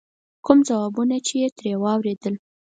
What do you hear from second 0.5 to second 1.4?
ځوابونه چې